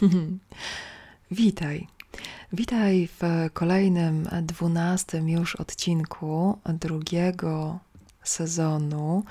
[1.30, 1.86] Witaj.
[2.52, 7.78] Witaj w kolejnym, dwunastym już odcinku drugiego
[8.22, 9.24] sezonu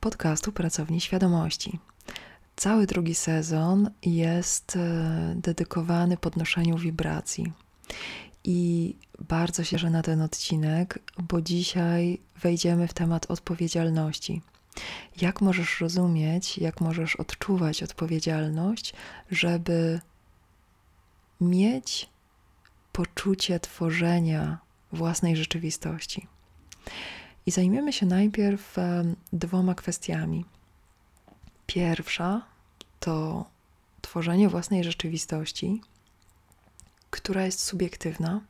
[0.00, 1.78] podcastu Pracowni Świadomości.
[2.56, 7.52] Cały drugi sezon jest e, dedykowany podnoszeniu wibracji.
[8.44, 8.94] I
[9.28, 14.42] bardzo się cieszę na ten odcinek, bo dzisiaj wejdziemy w temat odpowiedzialności.
[15.20, 18.94] Jak możesz rozumieć, jak możesz odczuwać odpowiedzialność,
[19.30, 20.00] żeby
[21.40, 22.08] mieć
[22.92, 24.58] poczucie tworzenia
[24.92, 26.26] własnej rzeczywistości?
[27.46, 28.76] I zajmiemy się najpierw
[29.32, 30.44] dwoma kwestiami.
[31.66, 32.42] Pierwsza
[33.00, 33.44] to
[34.00, 35.80] tworzenie własnej rzeczywistości,
[37.10, 38.40] która jest subiektywna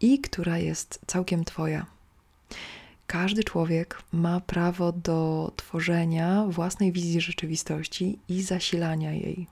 [0.00, 1.93] i która jest całkiem Twoja.
[3.06, 9.46] Każdy człowiek ma prawo do tworzenia własnej wizji rzeczywistości i zasilania jej.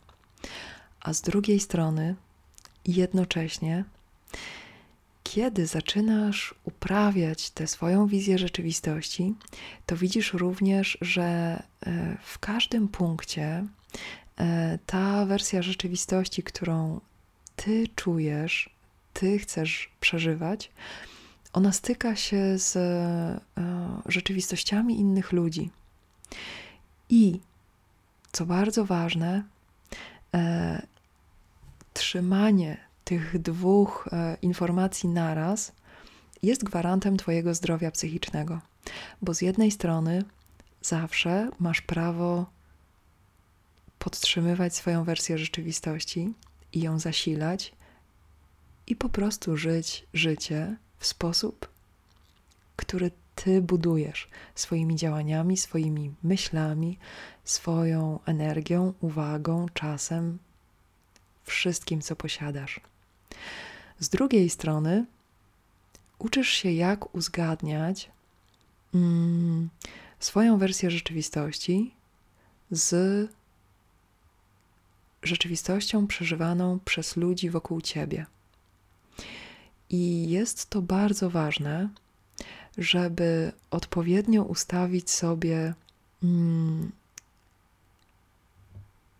[1.00, 2.14] A z drugiej strony,
[2.86, 3.84] jednocześnie,
[5.22, 9.34] kiedy zaczynasz uprawiać tę swoją wizję rzeczywistości,
[9.86, 13.66] to widzisz również, że e, w każdym punkcie
[14.38, 17.00] e, ta wersja rzeczywistości, którą
[17.56, 18.70] ty czujesz,
[19.12, 20.70] ty chcesz przeżywać,
[21.52, 23.40] ona styka się z e,
[24.06, 25.70] rzeczywistościami innych ludzi.
[27.08, 27.40] I
[28.32, 29.42] co bardzo ważne,
[30.34, 30.86] e,
[31.92, 35.72] trzymanie tych dwóch e, informacji naraz
[36.42, 38.60] jest gwarantem Twojego zdrowia psychicznego,
[39.22, 40.24] bo z jednej strony
[40.82, 42.46] zawsze masz prawo
[43.98, 46.32] podtrzymywać swoją wersję rzeczywistości
[46.72, 47.72] i ją zasilać
[48.86, 51.68] i po prostu żyć życie w sposób,
[52.76, 56.98] który ty budujesz swoimi działaniami, swoimi myślami,
[57.44, 60.38] swoją energią, uwagą, czasem,
[61.44, 62.80] wszystkim, co posiadasz.
[63.98, 65.06] Z drugiej strony,
[66.18, 68.10] uczysz się, jak uzgadniać
[68.94, 69.68] mm,
[70.18, 71.94] swoją wersję rzeczywistości
[72.70, 73.30] z
[75.22, 78.26] rzeczywistością przeżywaną przez ludzi wokół ciebie.
[79.92, 81.88] I jest to bardzo ważne,
[82.78, 85.74] żeby odpowiednio ustawić sobie
[86.22, 86.92] mm,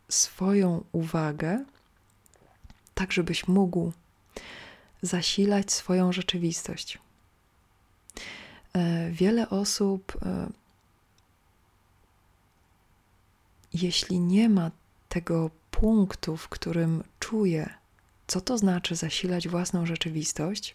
[0.09, 1.65] swoją uwagę,
[2.95, 3.93] tak żebyś mógł
[5.03, 6.99] zasilać swoją rzeczywistość.
[8.73, 10.49] E, wiele osób, e,
[13.73, 14.71] jeśli nie ma
[15.09, 17.82] tego punktu, w którym czuje,
[18.33, 20.75] co to znaczy zasilać własną rzeczywistość,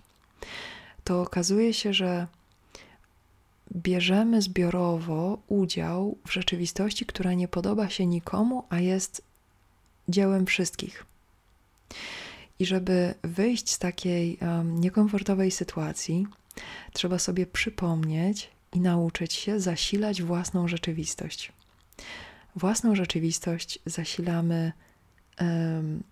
[1.03, 2.27] to okazuje się, że
[3.75, 9.21] bierzemy zbiorowo udział w rzeczywistości, która nie podoba się nikomu, a jest
[10.09, 11.05] dziełem wszystkich.
[12.59, 16.27] I żeby wyjść z takiej um, niekomfortowej sytuacji,
[16.93, 21.51] trzeba sobie przypomnieć i nauczyć się zasilać własną rzeczywistość.
[22.55, 24.71] Własną rzeczywistość zasilamy
[25.41, 26.03] um,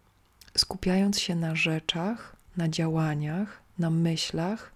[0.57, 4.71] skupiając się na rzeczach, na działaniach, na myślach,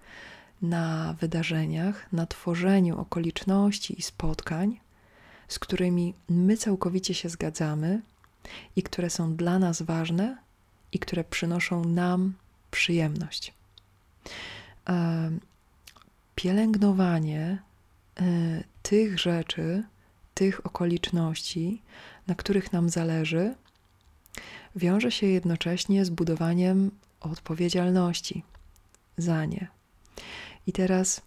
[0.61, 4.79] na wydarzeniach, na tworzeniu okoliczności i spotkań,
[5.47, 8.01] z którymi my całkowicie się zgadzamy
[8.75, 10.37] i które są dla nas ważne
[10.91, 12.33] i które przynoszą nam
[12.71, 13.53] przyjemność.
[16.35, 17.57] Pielęgnowanie
[18.19, 18.23] e,
[18.81, 19.83] tych rzeczy,
[20.33, 21.81] tych okoliczności,
[22.27, 23.55] na których nam zależy,
[24.75, 28.43] wiąże się jednocześnie z budowaniem odpowiedzialności
[29.17, 29.67] za nie.
[30.67, 31.21] I teraz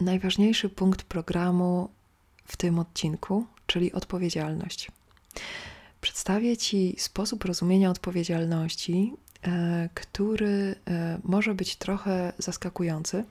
[0.00, 1.88] najważniejszy punkt programu
[2.44, 4.90] w tym odcinku, czyli odpowiedzialność.
[6.00, 13.24] Przedstawię Ci sposób rozumienia odpowiedzialności, e, który e, może być trochę zaskakujący,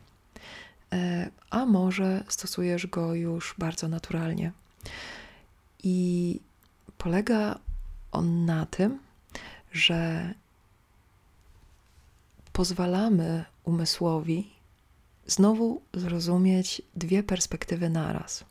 [0.94, 4.52] e, a może stosujesz go już bardzo naturalnie.
[5.84, 6.40] I
[6.98, 7.60] polega
[8.12, 9.00] on na tym,
[9.72, 10.34] że
[12.54, 14.50] pozwalamy umysłowi
[15.28, 18.46] znowu zrozumieć dwie perspektywy naraz.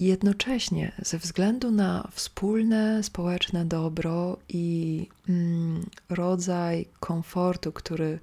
[0.00, 8.18] Jednocześnie, ze względu na wspólne społeczne dobro i mm, rodzaj komfortu, który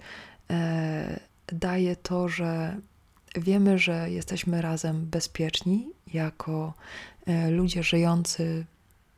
[0.50, 2.78] e, daje to, że
[3.40, 6.74] wiemy, że jesteśmy razem bezpieczni jako
[7.26, 8.66] e, ludzie żyjący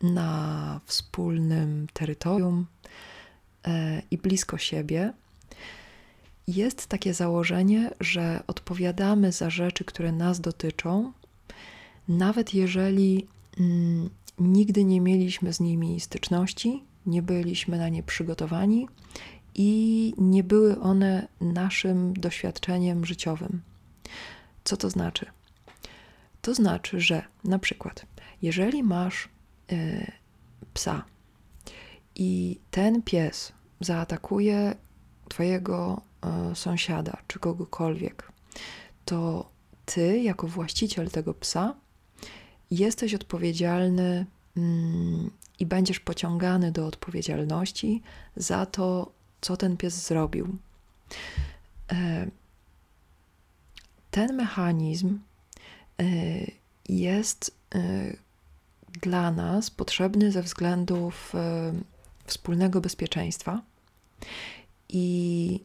[0.01, 2.65] na wspólnym terytorium
[3.67, 5.13] e, i blisko siebie,
[6.47, 11.11] jest takie założenie, że odpowiadamy za rzeczy, które nas dotyczą,
[12.07, 13.27] nawet jeżeli
[13.59, 14.09] mm,
[14.39, 18.87] nigdy nie mieliśmy z nimi styczności, nie byliśmy na nie przygotowani
[19.55, 23.61] i nie były one naszym doświadczeniem życiowym.
[24.63, 25.25] Co to znaczy?
[26.41, 28.05] To znaczy, że na przykład,
[28.41, 29.29] jeżeli masz
[29.71, 30.11] y,
[30.73, 31.05] psa
[32.15, 34.75] i ten pies zaatakuje
[35.29, 36.01] Twojego
[36.51, 38.31] y, sąsiada czy kogokolwiek,
[39.05, 39.51] to
[39.85, 41.75] Ty, jako właściciel tego psa,
[42.71, 44.25] jesteś odpowiedzialny
[44.57, 48.01] mm, i będziesz pociągany do odpowiedzialności
[48.35, 49.11] za to,
[49.41, 50.57] co ten pies zrobił.
[54.11, 55.19] Ten mechanizm
[55.99, 56.03] e,
[56.89, 57.79] jest e,
[59.01, 61.33] dla nas potrzebny ze względów
[62.25, 63.61] wspólnego bezpieczeństwa
[64.89, 65.59] i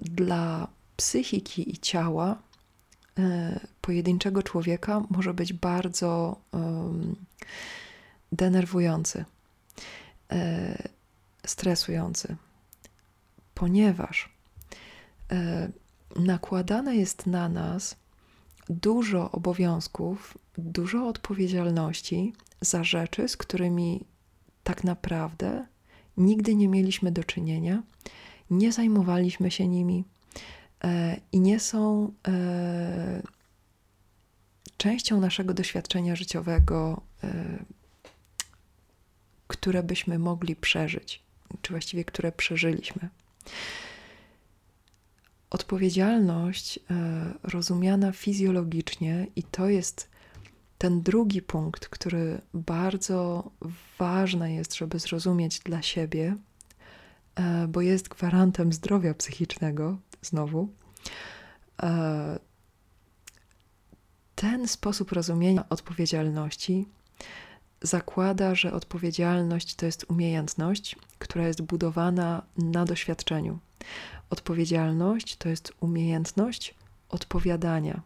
[0.00, 2.38] dla psychiki i ciała
[3.80, 6.36] pojedynczego człowieka może być bardzo
[8.32, 9.24] denerwujący,
[11.46, 12.36] stresujący
[13.54, 14.28] ponieważ
[16.16, 17.96] nakładane jest na nas
[18.68, 24.04] dużo obowiązków, dużo odpowiedzialności za rzeczy, z którymi
[24.64, 25.66] tak naprawdę
[26.16, 27.82] nigdy nie mieliśmy do czynienia,
[28.50, 30.04] nie zajmowaliśmy się nimi
[30.84, 33.22] e, i nie są e,
[34.76, 37.02] częścią naszego doświadczenia życiowego,
[39.52, 41.22] które byśmy mogli przeżyć,
[41.62, 43.08] czy właściwie które przeżyliśmy.
[45.52, 46.82] Odpowiedzialność e,
[47.42, 50.10] rozumiana fizjologicznie, i to jest
[50.78, 53.50] ten drugi punkt, który bardzo
[53.98, 56.36] ważny jest, żeby zrozumieć dla siebie,
[57.34, 60.68] e, bo jest gwarantem zdrowia psychicznego, znowu.
[61.82, 62.38] E,
[64.34, 66.86] ten sposób rozumienia odpowiedzialności
[67.82, 73.58] zakłada, że odpowiedzialność to jest umiejętność, która jest budowana na doświadczeniu.
[74.32, 76.74] Odpowiedzialność to jest umiejętność
[77.08, 78.02] odpowiadania,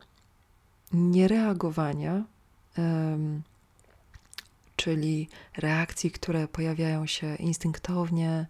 [0.92, 2.24] niereagowania,
[2.78, 3.42] um,
[4.76, 8.46] czyli reakcji, które pojawiają się instynktownie e,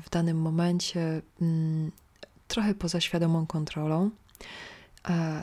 [0.00, 1.92] w danym momencie, um,
[2.48, 4.10] trochę poza świadomą kontrolą.
[5.02, 5.42] A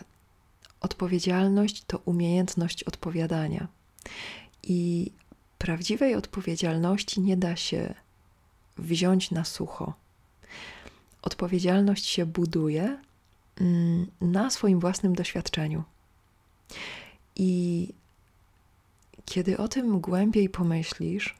[0.81, 3.67] odpowiedzialność to umiejętność odpowiadania.
[4.63, 5.11] I
[5.57, 7.93] prawdziwej odpowiedzialności nie da się
[8.77, 10.06] wziąć na sucho.
[11.21, 12.97] Odpowiedzialność się buduje
[13.61, 15.83] mm, na swoim własnym doświadczeniu.
[17.35, 17.93] I
[19.25, 21.35] kiedy o tym głębiej pomyślisz,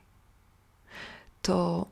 [1.42, 1.88] to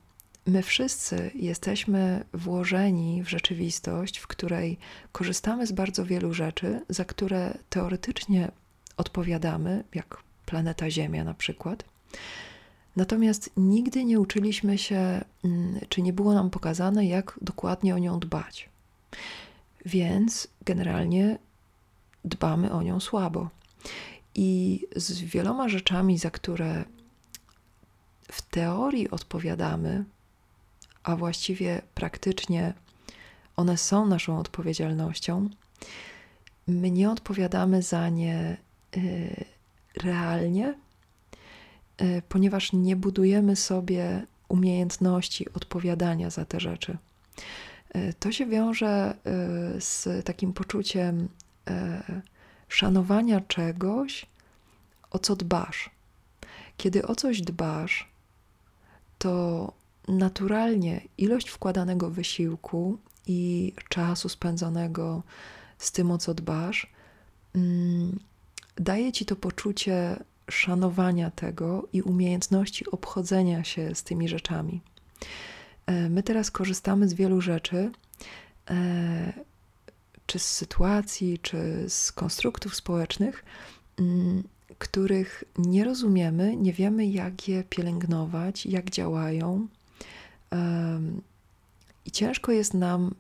[0.48, 4.78] my wszyscy jesteśmy włożeni w rzeczywistość, w której
[5.12, 8.52] korzystamy z bardzo wielu rzeczy, za które teoretycznie
[8.98, 11.84] odpowiadamy, jak planeta Ziemia na przykład.
[12.96, 18.20] Natomiast nigdy nie uczyliśmy się, mm, czy nie było nam pokazane, jak dokładnie o nią
[18.20, 18.70] dbać.
[19.86, 21.38] Więc generalnie
[22.26, 23.50] dbamy o nią słabo.
[24.36, 26.84] I z wieloma rzeczami, za które
[28.32, 30.06] w teorii odpowiadamy,
[31.04, 32.74] a właściwie praktycznie
[33.56, 35.50] one są naszą odpowiedzialnością,
[36.68, 38.58] my nie odpowiadamy za nie
[38.98, 39.46] y,
[39.96, 40.74] realnie,
[42.30, 46.98] ponieważ nie budujemy sobie umiejętności odpowiadania za te rzeczy.
[47.90, 49.16] E, to się wiąże e,
[49.82, 51.28] z takim poczuciem
[52.70, 54.26] szanowania czegoś,
[55.12, 55.90] o co dbasz.
[56.78, 58.10] Kiedy o coś dbasz,
[59.18, 59.74] to
[60.08, 62.98] naturalnie ilość wkładanego wysiłku
[63.28, 65.24] i czasu spędzonego
[65.78, 66.88] z tym, o co dbasz,
[67.56, 68.20] mm,
[68.76, 74.82] daje ci to poczucie szanowania tego i umiejętności obchodzenia się z tymi rzeczami.
[75.86, 77.92] E, my teraz korzystamy z wielu rzeczy,
[78.70, 79.34] e,
[80.26, 83.46] czy z sytuacji, czy z konstruktów społecznych,
[84.00, 84.44] mm,
[84.78, 89.68] których nie rozumiemy, nie wiemy, jak je pielęgnować, jak działają.
[92.06, 93.16] I ciężko jest nam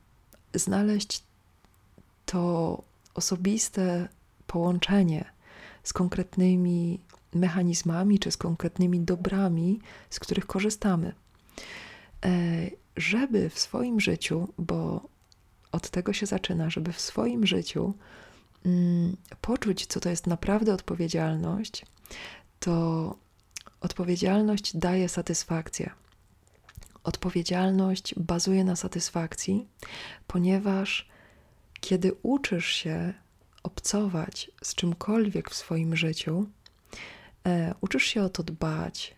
[0.54, 1.24] znaleźć
[2.26, 4.08] to osobiste
[4.48, 5.35] połączenie
[5.86, 7.00] z konkretnymi
[7.34, 11.14] mechanizmami czy z konkretnymi dobrami, z których korzystamy.
[12.26, 12.30] E,
[12.98, 15.10] żeby w swoim życiu, bo
[15.72, 17.94] od tego się zaczyna, żeby w swoim życiu
[18.66, 21.86] mm, poczuć, co to jest naprawdę odpowiedzialność,
[22.60, 23.16] to
[23.82, 25.90] odpowiedzialność daje satysfakcję.
[27.04, 29.68] Odpowiedzialność bazuje na satysfakcji,
[30.28, 31.10] ponieważ
[31.80, 33.14] kiedy uczysz się
[33.66, 36.46] obcować z czymkolwiek w swoim życiu,
[37.46, 39.16] E, uczysz się o to dbać,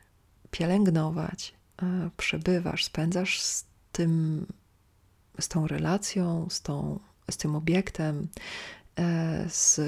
[0.51, 4.45] pielęgnować, e, przebywasz, spędzasz z tym,
[5.39, 6.99] z tą relacją, z, tą,
[7.31, 8.27] z tym obiektem,
[8.99, 9.79] e, z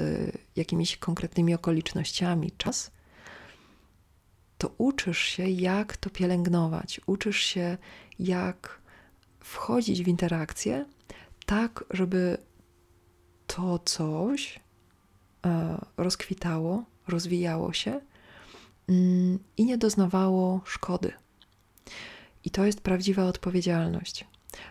[0.56, 2.52] jakimiś konkretnymi okolicznościami.
[2.58, 2.90] Czas,
[4.58, 7.78] to uczysz się, jak to pielęgnować, uczysz się,
[8.18, 8.80] jak
[9.40, 10.84] wchodzić w interakcję
[11.46, 12.38] tak, żeby
[13.56, 14.60] to coś
[15.96, 18.00] rozkwitało, rozwijało się
[18.90, 21.12] Mm, i nie doznawało szkody.
[22.44, 24.24] I to jest prawdziwa odpowiedzialność.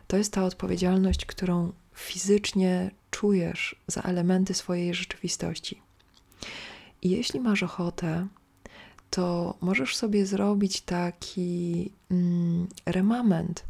[0.07, 5.81] To jest ta odpowiedzialność, którą fizycznie czujesz za elementy swojej rzeczywistości.
[7.01, 8.27] I jeśli masz ochotę,
[9.09, 13.65] to możesz sobie zrobić taki mm, remament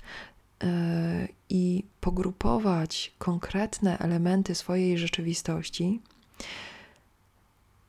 [1.50, 6.02] i pogrupować konkretne elementy swojej rzeczywistości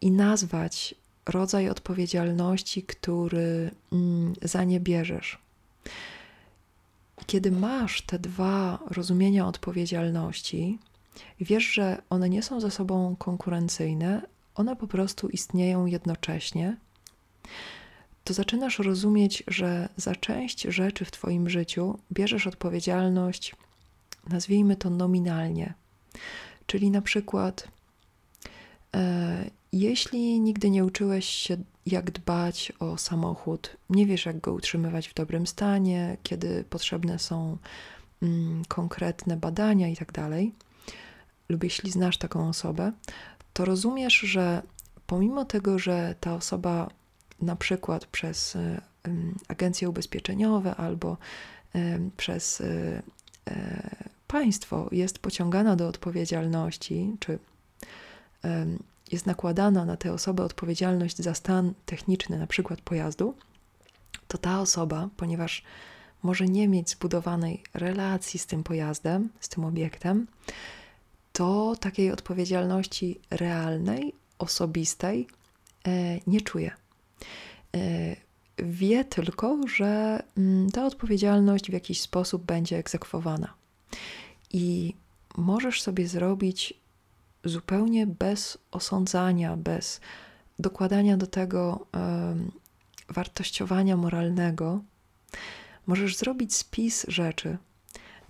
[0.00, 0.94] i nazwać
[1.26, 5.38] rodzaj odpowiedzialności, który mm, za nie bierzesz.
[7.26, 10.78] Kiedy masz te dwa rozumienia odpowiedzialności,
[11.40, 14.22] wiesz, że one nie są ze sobą konkurencyjne,
[14.54, 16.76] one po prostu istnieją jednocześnie,
[18.30, 23.54] to zaczynasz rozumieć, że za część rzeczy w Twoim życiu bierzesz odpowiedzialność,
[24.28, 25.74] nazwijmy to nominalnie.
[26.66, 27.68] Czyli na przykład
[28.96, 31.56] e, jeśli nigdy nie uczyłeś się,
[31.86, 37.56] jak dbać o samochód, nie wiesz, jak go utrzymywać w dobrym stanie, kiedy potrzebne są
[38.22, 40.12] mm, konkretne badania i tak
[41.48, 42.92] lub jeśli znasz taką osobę,
[43.52, 44.62] to rozumiesz, że
[45.06, 46.99] pomimo tego, że ta osoba
[47.42, 48.80] na przykład przez y,
[49.48, 51.16] agencje ubezpieczeniowe albo
[51.74, 53.02] y, przez y,
[54.26, 57.38] państwo jest pociągana do odpowiedzialności, czy
[59.12, 63.34] jest nakładana na tę osobę odpowiedzialność za stan techniczny, na przykład pojazdu,
[64.28, 65.62] to ta osoba, ponieważ
[66.22, 70.26] może nie mieć zbudowanej relacji z tym pojazdem, z tym obiektem,
[71.32, 75.26] to takiej odpowiedzialności realnej, osobistej
[75.86, 76.79] e, nie czuje.
[77.76, 78.16] E,
[78.58, 83.54] wie tylko, że mm, ta odpowiedzialność w jakiś sposób będzie egzekwowana.
[84.52, 84.94] I
[85.36, 86.74] możesz sobie zrobić
[87.44, 90.00] zupełnie bez osądzania, bez
[90.58, 91.86] dokładania do tego
[93.08, 94.82] wartościowania moralnego,
[95.86, 97.58] możesz zrobić spis rzeczy,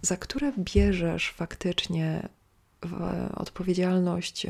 [0.02, 2.28] za które bierzesz faktycznie
[3.34, 4.46] odpowiedzialność,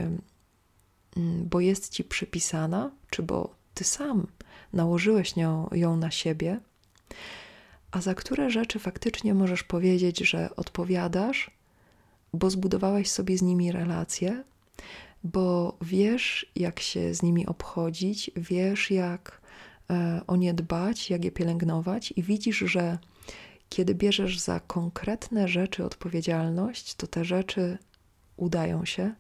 [1.45, 4.27] bo jest ci przypisana, czy bo ty sam
[4.73, 6.61] nałożyłeś nią, ją na siebie,
[7.91, 11.51] a za które rzeczy faktycznie możesz powiedzieć, że odpowiadasz,
[12.33, 14.45] bo zbudowałeś sobie z nimi relacje,
[15.25, 19.41] bo wiesz, jak się z nimi obchodzić, wiesz, jak
[19.91, 22.99] e, o nie dbać, jak je pielęgnować, i widzisz, że
[23.69, 27.79] kiedy bierzesz za konkretne rzeczy odpowiedzialność, to te rzeczy
[28.37, 29.15] udają się,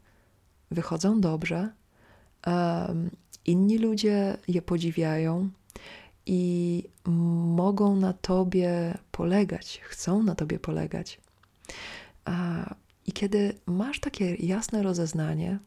[0.70, 1.72] wychodzą dobrze,
[3.46, 5.50] inni ludzie je podziwiają
[6.26, 6.84] i
[7.56, 11.20] mogą na tobie polegać, chcą na tobie polegać.
[13.06, 15.58] I kiedy masz takie jasne rozeznanie,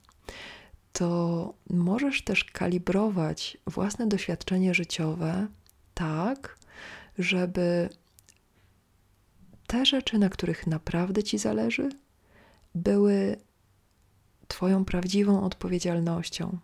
[0.94, 5.48] to możesz też kalibrować własne doświadczenie życiowe
[5.94, 6.58] tak,
[7.18, 7.90] żeby
[9.68, 11.90] te rzeczy, na których naprawdę ci zależy,
[12.76, 13.38] były
[14.48, 16.58] Twoją prawdziwą odpowiedzialnością,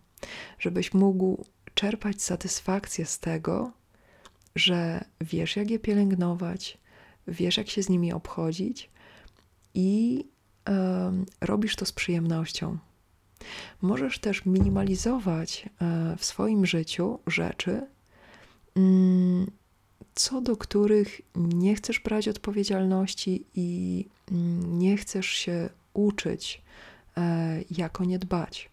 [0.58, 3.72] żebyś mógł czerpać satysfakcję z tego,
[4.56, 6.78] że wiesz, jak je pielęgnować,
[7.28, 8.90] wiesz, jak się z nimi obchodzić
[9.74, 10.24] i
[11.40, 12.78] robisz to z przyjemnością.
[13.82, 17.86] Możesz też minimalizować e, w swoim życiu rzeczy,
[18.76, 19.50] mm,
[20.14, 26.62] co do których nie chcesz brać odpowiedzialności i mm, nie chcesz się uczyć,
[27.16, 28.69] e, jak o nie dbać.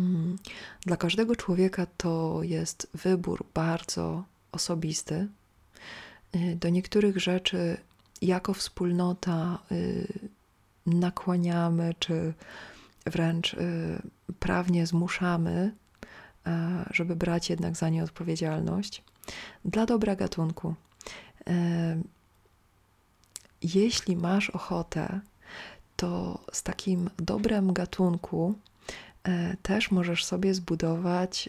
[0.00, 0.38] Mm,
[0.86, 5.28] dla każdego człowieka to jest wybór bardzo osobisty.
[6.32, 7.76] E, do niektórych rzeczy
[8.22, 10.06] jako wspólnota y,
[10.86, 12.34] nakłaniamy, czy
[13.06, 14.02] wręcz y,
[14.38, 15.74] prawnie zmuszamy,
[16.46, 19.02] e, żeby brać jednak za nie odpowiedzialność
[19.64, 20.74] dla dobra gatunku.
[21.46, 22.02] E,
[23.62, 25.20] jeśli masz ochotę,
[25.96, 28.54] to z takim dobrem gatunku
[29.62, 31.48] też możesz sobie zbudować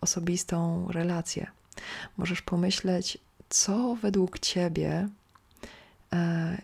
[0.00, 1.46] osobistą relację.
[2.16, 5.08] Możesz pomyśleć, co według ciebie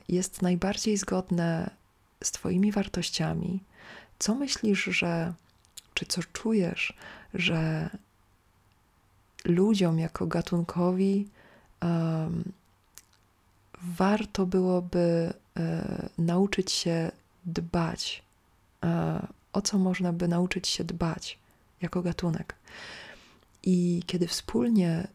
[0.08, 1.70] jest najbardziej zgodne
[2.24, 3.60] z Twoimi wartościami,
[4.18, 5.32] co myślisz, że,
[5.94, 6.96] czy co czujesz,
[7.34, 7.90] że
[9.44, 11.28] ludziom jako gatunkowi
[11.82, 12.52] um,
[13.82, 17.10] warto byłoby e, nauczyć się
[17.44, 18.22] dbać.
[18.84, 21.38] E, o co można by nauczyć się dbać
[21.82, 22.54] jako gatunek?
[23.62, 25.08] I kiedy wspólnie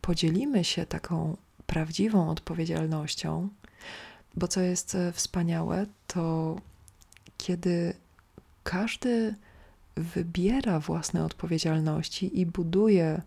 [0.00, 3.48] podzielimy się taką prawdziwą odpowiedzialnością,
[4.36, 6.56] bo co jest e, wspaniałe, to
[7.38, 7.94] kiedy
[8.64, 9.34] każdy
[9.96, 13.22] wybiera własne odpowiedzialności i buduje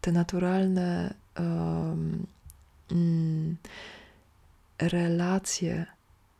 [0.00, 2.26] te naturalne um,
[4.78, 5.86] relacje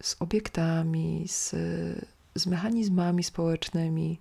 [0.02, 1.54] z obiektami, z,
[2.38, 4.18] z mechanizmami społecznymi,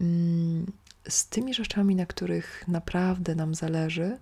[0.00, 0.66] mm,
[1.08, 4.18] z tymi rzeczami, na których naprawdę nam zależy,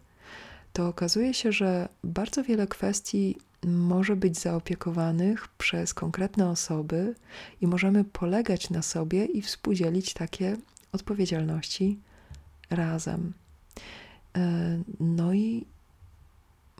[0.72, 3.36] to okazuje się, że bardzo wiele kwestii
[3.66, 7.14] może być zaopiekowanych przez konkretne osoby
[7.60, 10.56] i możemy polegać na sobie i współdzielić takie
[10.92, 11.98] odpowiedzialności
[12.70, 13.32] razem.
[14.36, 15.66] E, no i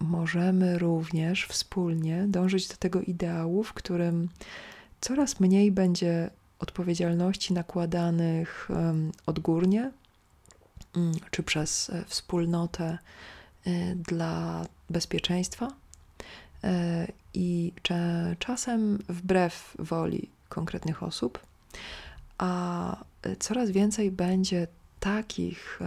[0.01, 4.29] możemy również wspólnie dążyć do tego ideału, w którym
[5.01, 6.31] coraz mniej będzie
[6.63, 8.69] odpowiedzialności nakładanych
[9.27, 9.91] odgórnie
[10.97, 12.99] mm, czy przez e, wspólnotę
[13.67, 15.69] e, dla bezpieczeństwa
[16.65, 17.73] e, i
[18.39, 21.39] czasem wbrew woli konkretnych osób,
[22.39, 22.97] a
[23.39, 24.67] coraz więcej będzie
[25.01, 25.81] takich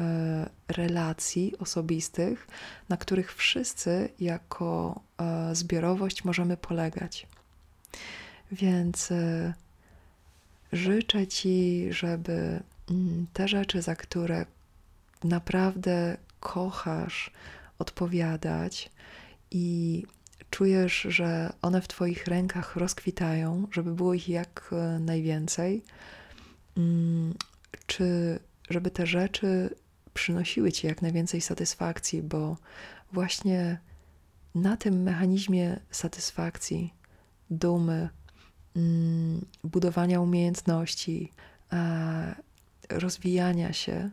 [0.67, 2.47] relacji osobistych,
[2.89, 5.01] na których wszyscy jako
[5.53, 7.27] zbiorowość możemy polegać.
[8.51, 9.13] Więc
[10.75, 14.45] Życzę Ci, żeby mm, te rzeczy, za które
[15.23, 17.31] naprawdę kochasz,
[17.79, 18.91] odpowiadać
[19.51, 20.03] i
[20.49, 25.83] czujesz, że one w Twoich rękach rozkwitają, żeby było ich jak e, najwięcej,
[26.77, 27.33] mm,
[27.85, 28.39] czy
[28.69, 29.75] żeby te rzeczy
[30.13, 32.57] przynosiły Ci jak najwięcej satysfakcji, bo
[33.11, 33.79] właśnie
[34.55, 36.93] na tym mechanizmie satysfakcji,
[37.49, 38.09] dumy,
[39.63, 41.31] budowania umiejętności,
[42.89, 44.09] rozwijania się,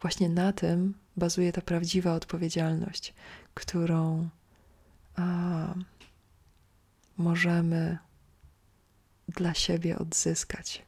[0.00, 3.14] właśnie na tym bazuje ta prawdziwa odpowiedzialność,
[3.54, 4.28] którą
[7.16, 7.98] możemy
[9.28, 10.82] dla siebie odzyskać.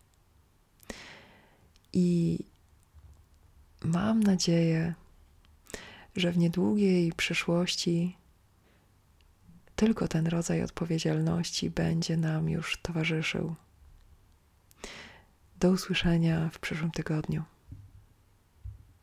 [1.93, 2.39] I
[3.85, 4.95] mam nadzieję,
[6.17, 8.17] że w niedługiej przyszłości
[9.77, 13.55] tylko ten rodzaj odpowiedzialności będzie nam już towarzyszył.
[15.61, 17.43] Do usłyszenia w przyszłym tygodniu.